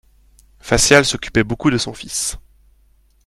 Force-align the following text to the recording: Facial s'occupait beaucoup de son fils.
Facial 0.59 1.05
s'occupait 1.05 1.43
beaucoup 1.43 1.69
de 1.69 1.77
son 1.77 1.93
fils. 1.93 2.39